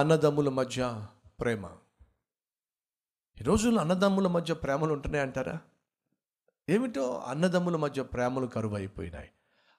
[0.00, 1.06] అన్నదమ్ముల మధ్య
[1.40, 1.70] ప్రేమ.
[3.40, 5.58] ఈ రోజుల్లో అన్నదమ్ముల మధ్య ప్రేమలు ఉంటున్నాయి అంటారా?
[6.68, 9.30] ఏమిటో అన్నదమ్ముల మధ్య ప్రేమలు కరువు అయిపోయినాయి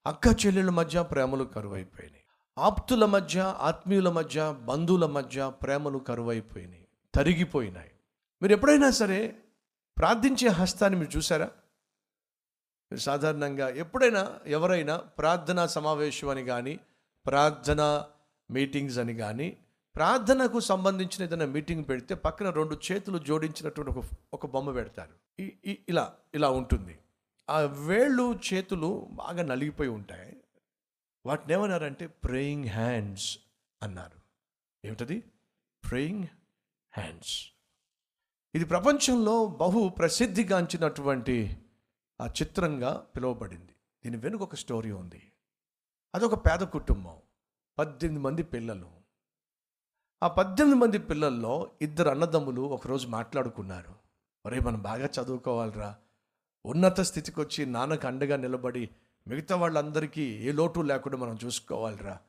[0.06, 2.24] అక్క చెల్లెల మధ్య ప్రేమలు కరువు అయిపోయినాయి
[2.58, 7.92] ఆప్తుల మధ్య ఆత్మీయుల మధ్య బంధువుల మధ్య ప్రేమలు కరువు అయిపోయినాయి తరిగిపోయినాయి.
[8.42, 9.36] మీరు ఎప్పుడైనా సరే
[9.98, 11.46] ప్రార్థించే హస్తాన్ని మీరు చూసారా
[12.92, 16.80] మీరు సాధారణంగా ఎప్పుడైనా ఎవరైనా ప్రార్థనా సమావేశం అని కానీ
[17.26, 18.06] ప్రార్థన
[18.52, 19.58] మీటింగ్స్ అని కానీ
[19.96, 25.42] ప్రార్థనకు సంబంధించిన ఏదైనా మీటింగ్ పెడితే పక్కన రెండు చేతులు జోడించినటువంటి ఒక ఒక బొమ్మ పెడతారు.
[25.42, 27.00] ఈ- ఇలా ఇలా ఉంటుంది.
[27.50, 30.38] ఆ వేళ్ళు చేతులు బాగా నలిగిపోయి ఉంటాయి.
[31.26, 33.40] వాటిని ఏమన్నారంటే ప్రేయింగ్ హ్యాండ్స్
[33.82, 34.22] అన్నారు.
[34.86, 35.24] ఏమిటది?
[35.90, 36.28] ప్రేయింగ్
[36.94, 37.48] హ్యాండ్స్
[38.56, 41.58] ఇది ప్రపంచంలో బహు ప్రసిద్ధిగాంచినటువంటి
[42.22, 43.76] ఆ చిత్రంగా పిలువబడింది.
[44.04, 45.32] దీని వెనుక ఒక స్టోరీ ఉంది.
[46.16, 47.18] అదొక పేద కుటుంబం.
[47.80, 49.01] పద్దెనిమిది మంది పిల్లలు.
[50.24, 53.96] ఆ పద్దెనిమిది మంది పిల్లల్లో ఇద్దరు అన్నదమ్ములు ఒకరోజు మాట్లాడుకున్నారు.
[54.46, 55.96] ఒరే మనం బాగా చదువుకోవాలిరా.
[56.66, 58.90] ఉన్నత స్థితికి వచ్చి నాన్నకు అండగా నిలబడి
[59.28, 62.20] మిగతా వాళ్ళందరికీ ఏ లోటు లేకుండా మనం చూసుకోవాలిరా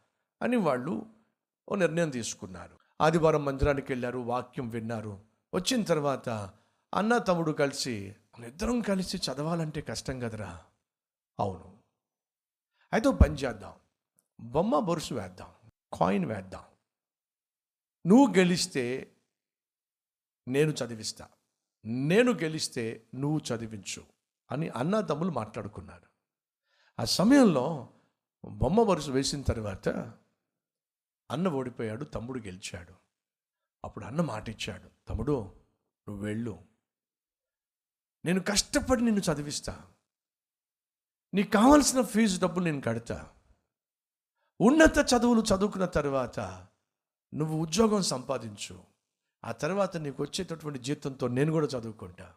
[0.42, 1.06] అని వాళ్ళు
[1.68, 2.76] ఓ నిర్ణయం తీసుకున్నారు.
[3.00, 5.18] ఆదివారం మందిరానికి వెళ్ళారు వాక్యం విన్నారు.
[5.54, 6.28] వచ్చిన తర్వాత
[6.94, 10.60] అన్న తమ్ముడు కలిసి ఇద్దరం కలిసి చదవాలంటే కష్టం కదరా.
[11.40, 11.77] అవును.
[12.92, 13.72] అయితే పని చేద్దాం.
[14.40, 15.48] బొమ్మ బొరుసు వేద్దాం.
[15.98, 16.60] కాయిన్ వేద్దాం.
[18.06, 19.17] నువ్వు గెలిస్తే
[20.48, 21.28] నేను చదివిస్తా.
[21.84, 24.03] నేను గెలిస్తే నువ్వు చదివించు
[24.50, 26.06] అని అన్న తమ్ములు మాట్లాడుకున్నారు.
[27.00, 27.89] ఆ సమయంలో
[28.45, 29.89] బొమ్మ వరుస వేసిన తర్వాత
[31.30, 32.95] అన్న ఓడిపోయాడు తమ్ముడు గెలిచాడు.
[33.84, 35.53] అప్పుడు అన్న మాట ఇచ్చాడు తమ్ముడు
[36.08, 36.62] నువ్వు వెళ్ళు.
[38.25, 39.92] నేను కష్టపడి నిన్ను చదివిస్తా.
[41.34, 43.30] నీకు కావాల్సిన ఫీజు డబ్బులు నేను కడతా.
[44.61, 46.69] ఉన్నత చదువులు చదువుకున్న తర్వాత
[47.34, 48.80] నువ్వు ఉద్యోగం సంపాదించు.
[49.45, 52.33] ఆ తర్వాత నీకు వచ్చేటటువంటి జీతంతో నేను కూడా చదువుకుంటా.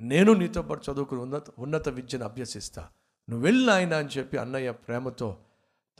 [0.00, 2.88] నేను నీతో పాటు చదువుకుని ఉన్నత ఉన్నత విద్యను అభ్యసిస్తా.
[3.30, 5.38] నువ్వు వెళ్ళి ఆయన అని చెప్పి అన్నయ్య ప్రేమతో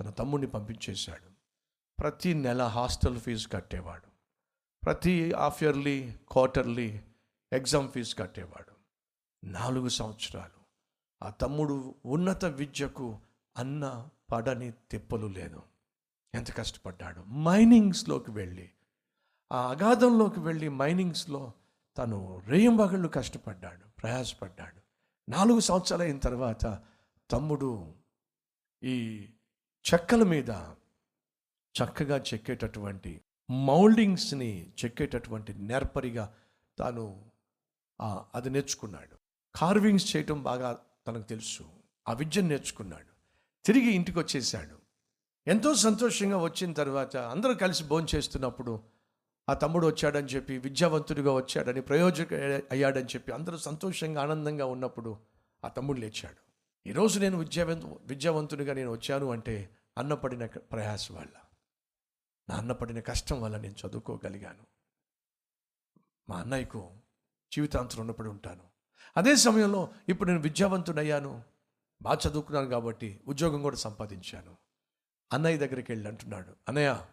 [0.01, 1.31] తన తమ్ముడిని పంపించేశాడు.
[2.01, 4.07] ప్రతి నెల హాస్టల్ ఫీజు కట్టేవాడు.
[4.85, 7.01] ప్రతి half yearly quarterly
[7.53, 8.75] exam fee కట్టేవాడు.
[9.47, 10.61] నాలుగు సంవత్సరాలు.
[11.23, 13.19] ఆ తమ్ముడు ఉన్నత విద్యకు
[13.57, 15.63] అన్న పడని తిప్పలు లేదు.
[16.35, 17.21] ఎంత కష్టపడ్డాడు?
[17.21, 18.71] మైనింగ్స్లోకి వెళ్ళి
[19.53, 21.53] ఆ అగాధంలోకి వెళ్ళి మైనింగ్స్లో
[21.99, 24.81] తను రేయం రేయంబగళ్ళు కష్టపడ్డాడు ప్రయాసపడ్డాడు.
[25.31, 26.83] నాలుగు సంవత్సరాలు అయిన తర్వాత
[27.31, 27.95] తమ్ముడు
[28.83, 29.29] ఈ
[29.95, 30.51] చెక్కల మీద
[31.83, 33.21] చక్కగా చెక్కేటటువంటి
[33.51, 36.35] మౌల్డింగ్స్ని చెక్కేటటువంటి నేర్పరిగా
[36.79, 37.31] తాను
[38.35, 39.19] అది నేర్చుకున్నాడు.
[39.55, 41.65] కార్వింగ్స్ చేయటం బాగా తనకు తెలుసు.
[42.09, 43.11] ఆ విద్యను నేర్చుకున్నాడు.
[43.65, 44.80] తిరిగి ఇంటికి వచ్చేసాడు
[45.47, 48.83] ఎంతో సంతోషంగా వచ్చిన తర్వాత అందరూ కలిసి భోజనం చేస్తున్నప్పుడు
[49.49, 52.35] ఆ తమ్ముడు వచ్చాడని చెప్పి విద్యావంతుడిగా వచ్చాడని ప్రయోజక
[52.71, 55.19] అయ్యాడని చెప్పి అందరూ సంతోషంగా ఆనందంగా ఉన్నప్పుడు
[55.65, 56.51] ఆ తమ్ముడు లేచాడు.
[56.89, 61.41] ఈరోజు నేను విద్యావంతు విద్యావంతుడిగా నేను వచ్చాను అంటే అన్న పడిన ప్రయాస వల్ల
[62.49, 64.67] నా అన్న పడిన కష్టం వల్ల నేను చదువుకోగలిగాను.
[66.29, 66.91] మా అన్నయ్యకు
[67.53, 68.63] జీవితాంతరం ఉన్నప్పుడు ఉంటాను.
[69.17, 71.43] అదే సమయంలో ఇప్పుడు నేను విద్యావంతుడయ్యాను.
[72.03, 74.70] బాగా చదువుకున్నాను కాబట్టి ఉద్యోగం కూడా సంపాదించాను.
[75.33, 77.07] అన్నయ్య దగ్గరికి వెళ్ళి అంటున్నాడు అన్నయ్య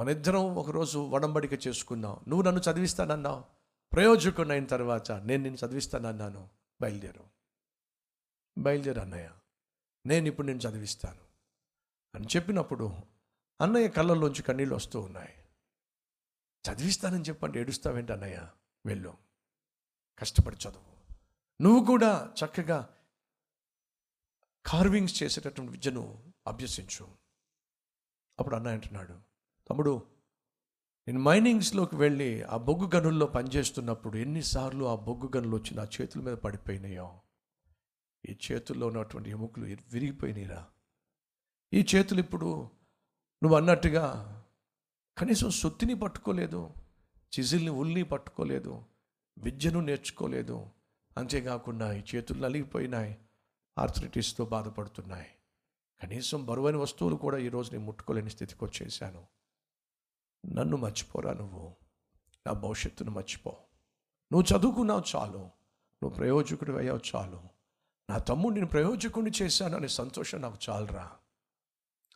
[0.00, 2.24] మన ఇద్దరం ఒకరోజు వడంబడిక చేసుకుందాం.
[2.28, 3.44] నువ్వు నన్ను చదివిస్తానన్నావు.
[3.92, 6.50] ప్రయోజకుడు అయిన తర్వాత నేను నిన్ను చదివిస్తానన్నాను.
[6.80, 7.24] బయలుదేరు.
[8.58, 9.30] బయలుదేరు అన్నయ్య.
[10.06, 11.20] నేను ఇప్పుడు నేను చదివిస్తాను.
[12.14, 12.92] అని చెప్పినప్పుడు
[13.60, 15.44] అన్నయ్య కళ్ళల్లోంచి కన్నీళ్ళు వస్తూ ఉన్నాయి.
[16.70, 18.48] చదివిస్తానని చెప్పండి ఏడుస్తావేంటి అన్నయ్య?
[18.86, 19.16] వెళ్ళు.
[20.18, 21.14] కష్టపడి చదువు.
[21.62, 22.96] నువ్వు కూడా చక్కగా
[24.66, 27.19] కార్వింగ్స్ చేసేటటువంటి విద్యను అభ్యసించు.
[28.40, 29.18] అప్పుడు అన్న అంటున్నాడు
[29.70, 30.02] తమ్ముడు
[31.08, 36.34] నేను మైనింగ్స్లోకి వెళ్ళి ఆ బొగ్గు గనుల్లో పనిచేస్తున్నప్పుడు ఎన్నిసార్లు ఆ బొగ్గు గనులు వచ్చి నా చేతుల మీద
[36.34, 37.20] పడిపోయినాయో?
[38.28, 40.66] ఈ చేతుల్లో ఉన్నటువంటి ఎముకలు విరిగిపోయినాయిరా.
[41.72, 42.70] ఈ చేతులు ఇప్పుడు
[43.42, 44.04] నువ్వు అన్నట్టుగా
[45.18, 46.70] కనీసం సొత్తిని పట్టుకోలేదు
[47.38, 48.84] చిజిల్ని ఉల్ని పట్టుకోలేదు
[49.38, 50.66] విద్యను నేర్చుకోలేదు.
[51.18, 53.18] అంతేకాకుండా ఈ చేతులు నలిగిపోయినాయి
[53.78, 55.26] ఆర్థరైటిస్తో బాధపడుతున్నాయి.
[56.02, 59.26] కనీసం బరువైన వస్తువులు కూడా ఈరోజు నేను ముట్టుకోలేని స్థితికి వచ్చేసాను.
[60.46, 61.76] నన్ను మర్చిపోరా నువ్వు.
[62.46, 63.50] నా భవిష్యత్తును మర్చిపో.
[64.32, 65.38] నువ్వు చదువుకున్నావు చాలు.
[66.02, 67.42] నువ్వు ప్రయోజకుడు అయ్యావు చాలు.
[68.10, 71.16] నా తమ్ముడు నేను ప్రయోజకుడిని చేశాను అనే సంతోషం నాకు చాలరా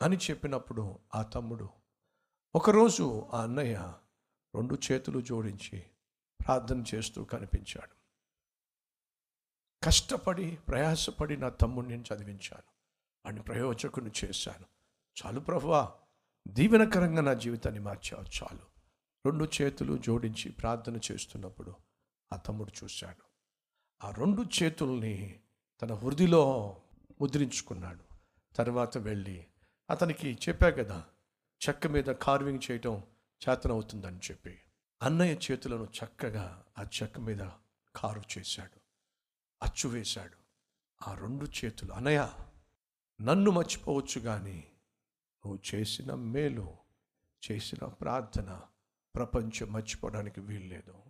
[0.03, 1.69] అని చెప్పినప్పుడు ఆ తమ్ముడు
[2.55, 3.95] ఒకరోజు ఆ అన్నయ్య
[4.55, 5.85] రెండు చేతులు జోడించి
[6.47, 7.95] ప్రార్థన చేస్తూ కనిపించాడు.
[9.85, 12.74] కష్టపడి ప్రయాసపడి నా తమ్ముడిని నేను చదివించాను.
[13.27, 14.67] అని ప్రయోజకుని చేశాను.
[15.25, 15.93] చాలు ప్రభువా
[16.49, 18.75] దీవెనకరంగా నా జీవితాన్ని మార్చావు చాలు.
[19.27, 21.75] రెండు చేతులు జోడించి ప్రార్థన చేస్తున్నప్పుడు
[22.33, 23.23] ఆ తమ్ముడు చూశాడు.
[24.07, 25.41] ఆ రెండు చేతుల్ని
[25.83, 26.77] తన హృదిలో
[27.21, 28.05] ముద్రించుకున్నాడు.
[28.55, 29.47] తర్వాత వెళ్ళి
[29.91, 31.05] అతనికి చెప్పా కదా
[31.69, 33.03] చెక్క మీద కార్వింగ్ చేయటం
[33.49, 34.61] చేతనవుతుందని చెప్పి.
[35.03, 37.49] అన్నయ్య చేతులను చక్కగా ఆ చెక్క మీద
[37.97, 38.81] కారు చేశాడు.
[39.63, 40.37] అచ్చు వేశాడు.
[41.09, 42.33] ఆ రెండు చేతులు అన్నయ్య
[43.21, 44.65] నన్ను మర్చిపోవచ్చు కానీ
[45.47, 46.77] నువ్వు చేసిన మేలు
[47.51, 48.61] చేసిన ప్రార్థన
[49.15, 51.03] ప్రపంచం మర్చిపోవడానికి వీల్లేదు.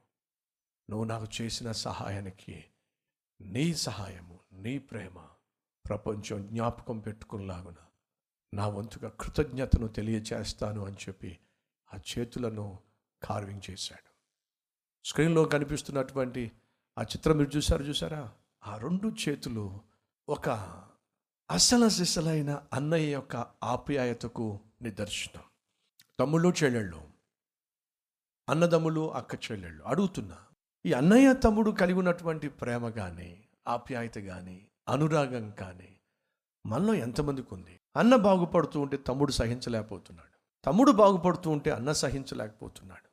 [0.90, 2.64] నువ్వు నాకు చేసిన సహాయానికి
[3.40, 5.26] నీ సహాయము నీ ప్రేమ
[5.88, 7.74] ప్రపంచం జ్ఞాపకం పెట్టుకునేలాగున
[8.54, 11.38] నా వంతుగా కృతజ్ఞతను తెలియచేస్తాను అని చెప్పి
[11.94, 12.78] ఆ చేతులను
[13.22, 14.14] కార్వింగ్ చేశాడు.
[15.06, 16.52] స్క్రీన్లో కనిపిస్తున్నటువంటి
[16.98, 18.32] ఆ చిత్రం మీరు చూసారు చూసారా
[18.64, 19.80] ఆ రెండు చేతులు
[20.28, 20.48] ఒక
[21.50, 25.42] అసలు సిసలైన అన్నయ్య యొక్క ఆప్యాయతకు నిదర్శనం.
[26.20, 27.02] తమ్ముళ్ళు చెల్లెళ్ళు.
[28.48, 29.84] అన్నదమ్ములు అక్క చెల్లెళ్ళు.
[29.84, 30.38] అడుగుతున్నా
[30.86, 35.96] ఈ అన్నయ్య తమ్ముడు కలిగి ఉన్నటువంటి ప్రేమ కానీ ఆప్యాయత కానీ అనురాగం కానీ
[36.66, 37.80] మనలో ఎంతమందికి ఉంది?
[37.96, 40.62] అన్న బాగుపడుతూ ఉంటే తమ్ముడు సహించలేకపోతున్నాడు.
[40.66, 43.08] తమ్ముడు బాగుపడుతూ ఉంటే అన్న సహించలేకపోతున్నాడు.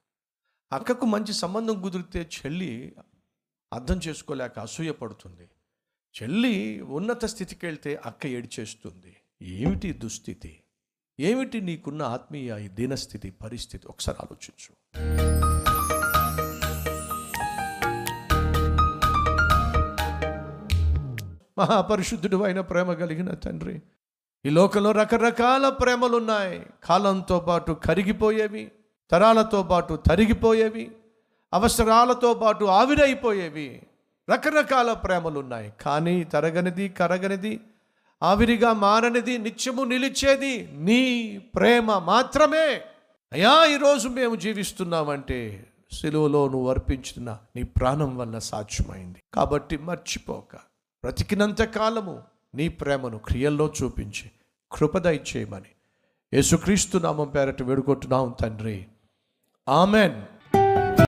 [0.76, 2.96] అక్కకు మంచి సంబంధం కుదిరితే చెల్లి
[3.74, 5.50] అర్థం చేసుకోలేక అసూయ పడుతుంది.
[6.12, 9.16] చెల్లి ఉన్నత స్థితికి వెళ్తే అక్క ఏడ్చేస్తుంది.
[9.42, 10.60] ఏమిటి దుస్థితి?
[11.20, 13.88] ఏమిటి నీకున్న ఆత్మీయ ఈ దీనస్థితి పరిస్థితి?
[13.88, 14.74] ఒకసారి ఆలోచించు.
[21.58, 23.82] మహాపరిశుద్ధుడు అయిన ప్రేమ కలిగిన తండ్రి
[24.46, 28.72] ఈ లోకంలో రకరకాల ప్రేమలు ఉన్నాయి కాలంతో పాటు కరిగిపోయేవి
[29.12, 30.92] తరాలతో పాటు తరిగిపోయేవి
[31.54, 33.84] అవసరాలతో పాటు ఆవిరైపోయేవి.
[34.32, 37.60] రకరకాల ప్రేమలు ఉన్నాయి కానీ తరగనిది కరగనిది
[38.24, 42.82] ఆవిరిగా మారనిది నిత్యము నిలిచేది నీ ప్రేమ మాత్రమే.
[43.34, 45.68] అయా ఈరోజు మేము జీవిస్తున్నామంటే
[46.02, 49.20] సెలువులో నువ్వు అర్పించిన నీ ప్రాణం వల్ల సాధ్యమైంది.
[49.34, 50.56] కాబట్టి మర్చిపోక.
[51.04, 52.24] బ్రతికినంత కాలము
[52.56, 54.32] నీ ప్రేమను క్రియల్లో చూపించి
[54.72, 55.72] కృపదయ చేయమని
[56.34, 58.86] యేసుక్రీస్తు నామం పేరట వేడుకుంటున్నాం తండ్రి.
[59.70, 60.22] ఆమెన్.